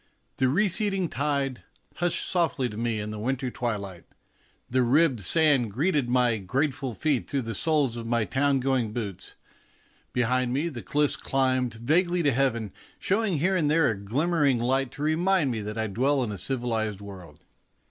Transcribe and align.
The 0.37 0.47
receding 0.49 1.09
tide 1.09 1.61
hushed 1.97 2.27
softly 2.27 2.67
to 2.69 2.75
me 2.75 2.99
in 2.99 3.11
the 3.11 3.19
winter 3.19 3.51
twilight; 3.51 4.03
the 4.67 4.81
ribbed 4.81 5.19
sand 5.21 5.69
greeted 5.71 6.09
my 6.09 6.39
grateful 6.39 6.95
feet 6.95 7.29
through 7.29 7.43
the 7.43 7.53
soles 7.53 7.97
of 7.97 8.07
my 8.07 8.25
town 8.25 8.59
going 8.61 8.93
boots; 8.93 9.35
behind 10.11 10.53
me 10.53 10.69
the 10.69 10.81
cliffs 10.81 11.15
climbed 11.15 11.75
vaguely 11.75 12.23
to 12.23 12.31
heaven, 12.31 12.63
AN 12.63 12.71
ELECTION 12.71 12.79
TIDE 12.79 13.07
DREAM 13.07 13.19
135 13.19 13.21
showing 13.27 13.37
here 13.37 13.55
and 13.55 13.69
there 13.69 13.89
a 13.91 14.03
glimmering 14.03 14.57
light 14.57 14.91
to 14.93 15.03
remind 15.03 15.51
me 15.51 15.61
that 15.61 15.77
I 15.77 15.85
dwell 15.85 16.23
in 16.23 16.31
a 16.31 16.37
civilized 16.39 16.99
world. 16.99 17.41